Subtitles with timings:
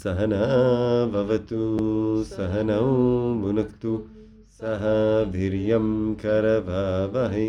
[0.00, 0.44] सहना
[1.12, 1.56] भवतु
[2.28, 2.84] सहनौ
[3.40, 3.90] भुनक्तु
[4.58, 4.84] सह
[5.32, 5.88] वीर्यं
[6.22, 7.42] करभावहै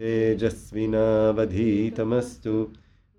[0.00, 2.54] तेजस्विनावधीतमस्तु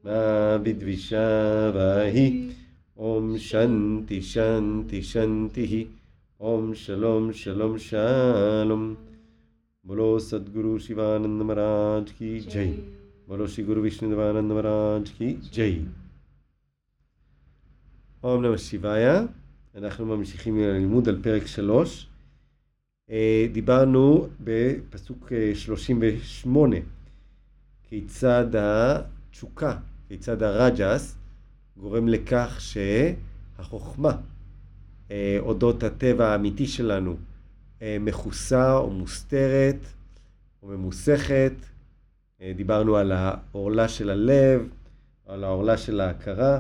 [0.06, 2.54] Vidvishavahi
[2.98, 5.88] Om Shanti Shanti Shanti
[6.40, 8.98] Om Shalom Shalom Shalom
[9.84, 12.74] Bolo Sadguru Shivananda Maharaj Ki Jai
[13.28, 15.82] Bolo Shri Guru Vishnu Devananda Maharaj Ki Jai
[18.24, 19.26] אום נמא שיביה,
[19.78, 22.08] אנחנו ממשיכים ללימוד על פרק שלוש.
[23.10, 26.76] אה, דיברנו בפסוק אה, 38,
[27.84, 31.16] כיצד התשוקה, כיצד הרג'ס
[31.78, 34.12] גורם לכך שהחוכמה
[35.12, 37.16] אה, אודות הטבע האמיתי שלנו
[37.82, 39.86] אה, מכוסה או מוסתרת
[40.64, 41.54] או ממוסכת.
[42.42, 44.70] אה, דיברנו על העורלה של הלב,
[45.28, 46.60] על העורלה של ההכרה.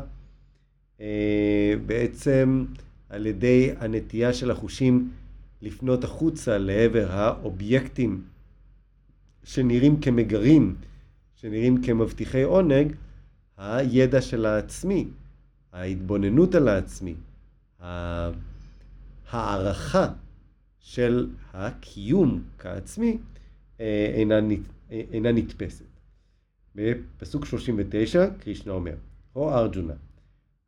[1.85, 2.65] בעצם
[3.09, 5.11] על ידי הנטייה של החושים
[5.61, 8.21] לפנות החוצה לעבר האובייקטים
[9.43, 10.75] שנראים כמגרים,
[11.35, 12.95] שנראים כמבטיחי עונג,
[13.57, 15.07] הידע של העצמי,
[15.71, 17.15] ההתבוננות על העצמי,
[19.29, 20.07] הערכה
[20.79, 23.17] של הקיום כעצמי
[23.79, 24.39] אה, אינה,
[24.89, 25.85] אינה נתפסת.
[26.75, 28.95] בפסוק 39 קרישנה אומר,
[29.35, 29.93] או ארג'ונה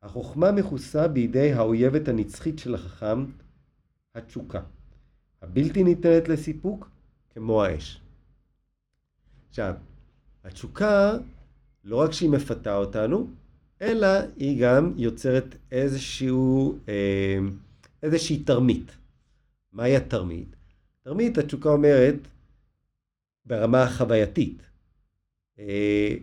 [0.01, 3.25] החוכמה מכוסה בידי האויבת הנצחית של החכם,
[4.15, 4.61] התשוקה,
[5.41, 6.89] הבלתי ניתנת לסיפוק
[7.33, 8.01] כמו האש.
[9.49, 9.73] עכשיו,
[10.43, 11.17] התשוקה,
[11.83, 13.27] לא רק שהיא מפתה אותנו,
[13.81, 17.39] אלא היא גם יוצרת איזשהו, אה,
[18.03, 18.91] איזושהי תרמית.
[19.71, 20.55] מהי התרמית?
[21.03, 22.27] תרמית, התשוקה אומרת,
[23.45, 24.61] ברמה החווייתית,
[25.59, 26.15] אה,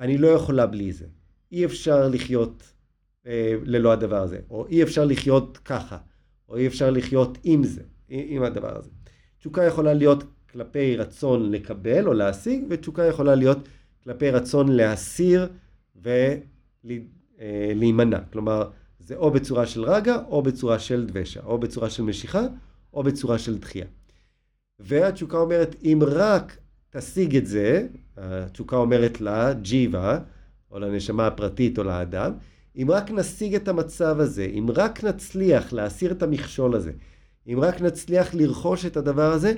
[0.00, 1.06] אני לא יכולה בלי זה.
[1.52, 2.72] אי אפשר לחיות
[3.64, 5.98] ללא הדבר הזה, או אי אפשר לחיות ככה,
[6.48, 8.90] או אי אפשר לחיות עם זה, עם הדבר הזה.
[9.38, 13.68] תשוקה יכולה להיות כלפי רצון לקבל או להשיג, ותשוקה יכולה להיות
[14.04, 15.48] כלפי רצון להסיר
[16.84, 18.18] ולהימנע.
[18.32, 18.70] כלומר,
[19.00, 22.42] זה או בצורה של רגע, או בצורה של דבשה, או בצורה של משיכה,
[22.94, 23.86] או בצורה של דחייה.
[24.80, 26.56] והתשוקה אומרת, אם רק
[26.90, 30.18] תשיג את זה, התשוקה אומרת לג'יבה,
[30.70, 32.32] או לנשמה הפרטית או לאדם,
[32.76, 36.92] אם רק נשיג את המצב הזה, אם רק נצליח להסיר את המכשול הזה,
[37.46, 39.54] אם רק נצליח לרכוש את הדבר הזה,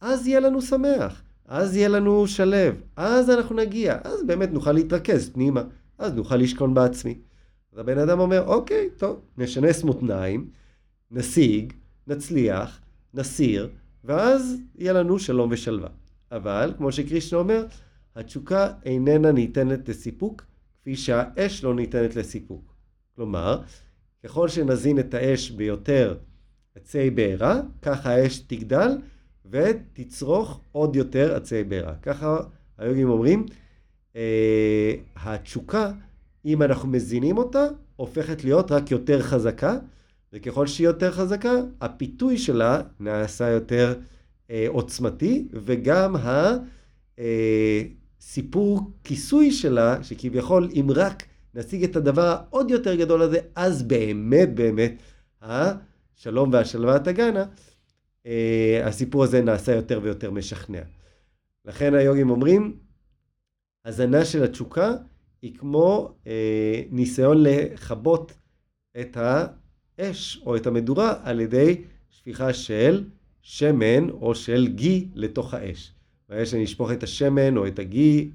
[0.00, 5.30] אז יהיה לנו שמח, אז יהיה לנו שלב, אז אנחנו נגיע, אז באמת נוכל להתרכז
[5.30, 5.62] פנימה,
[5.98, 7.18] אז נוכל לשכון בעצמי.
[7.72, 10.50] אז הבן אדם אומר, אוקיי, טוב, נשנס מותניים,
[11.10, 11.72] נשיג,
[12.06, 12.80] נצליח,
[13.14, 13.68] נסיר,
[14.04, 15.88] ואז יהיה לנו שלום ושלווה.
[16.32, 17.66] אבל, כמו שקרישנה אומר,
[18.16, 20.44] התשוקה איננה ניתנת לסיפוק,
[20.80, 22.74] כפי שהאש לא ניתנת לסיפוק.
[23.16, 23.62] כלומר,
[24.24, 26.16] ככל שנזין את האש ביותר
[26.74, 28.96] עצי בעירה, ככה האש תגדל
[29.50, 31.94] ותצרוך עוד יותר עצי בעירה.
[32.02, 32.38] ככה
[32.78, 33.46] היוגים אומרים,
[34.16, 35.92] אה, התשוקה,
[36.44, 37.66] אם אנחנו מזינים אותה,
[37.96, 39.78] הופכת להיות רק יותר חזקה,
[40.32, 43.94] וככל שהיא יותר חזקה, הפיתוי שלה נעשה יותר
[44.50, 46.56] אה, עוצמתי, וגם ה...
[47.18, 47.82] אה,
[49.04, 51.22] כיסוי שלה, שכביכול אם רק
[51.54, 54.92] נשיג את הדבר העוד יותר גדול הזה, אז באמת באמת
[55.42, 57.44] השלום והשלווה תגענה,
[58.84, 60.82] הסיפור הזה נעשה יותר ויותר משכנע.
[61.64, 62.76] לכן היוגים אומרים,
[63.84, 64.94] הזנה של התשוקה
[65.42, 68.32] היא כמו אה, ניסיון לכבות
[69.00, 73.04] את האש או את המדורה על ידי שפיכה של
[73.42, 75.92] שמן או של גי לתוך האש.
[76.28, 78.30] ברגע שנשפוך את השמן או את הגי,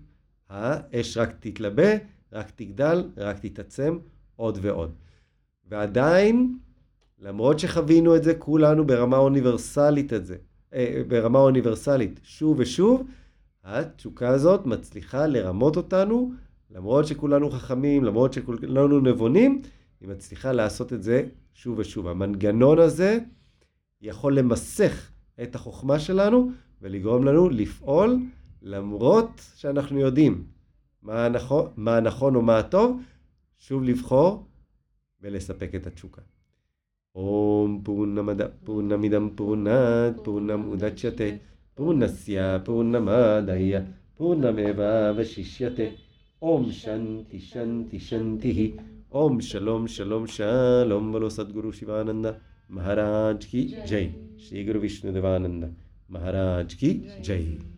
[0.50, 1.92] האש רק תתלבה,
[2.32, 3.98] רק תגדל, רק תתעצם
[4.36, 4.96] עוד ועוד.
[5.68, 6.58] ועדיין,
[7.20, 10.36] למרות שחווינו את זה כולנו ברמה אוניברסלית את זה,
[10.74, 13.08] אה, ברמה אוניברסלית, שוב ושוב,
[13.64, 16.32] התשוקה הזאת מצליחה לרמות אותנו,
[16.72, 19.62] למרות שכולנו חכמים, למרות שכולנו נבונים,
[20.02, 21.24] היא מצליחה לעשות את זה
[21.54, 22.08] שוב ושוב.
[22.08, 23.20] המנגנון הזה
[24.02, 25.10] יכול למסך
[25.44, 26.52] את החוכמה שלנו
[26.82, 28.20] ולגרום לנו לפעול
[28.62, 30.46] למרות שאנחנו יודעים
[31.02, 33.02] מה הנכון, מה הנכון או מה הטוב,
[33.58, 34.48] שוב לבחור
[35.22, 36.22] ולספק את התשוקה.
[37.16, 41.30] ॐ पूर्णमद, पूर्णमिदं पूर्णात् पूर्णम् उदच्यते।
[41.78, 43.80] पूर्णस्य पूर्णमादय
[44.18, 45.92] पूर्णमेवावशिष्यते
[46.42, 48.74] ओम शांति शांति शांति ही
[49.14, 51.72] ओम शलोम शलोम बलो बोलो सदगुरु
[52.72, 55.76] महाराज की जय। श्री गुरु विष्णुदेवानंद
[56.12, 56.90] महाराज की
[57.20, 57.75] जय।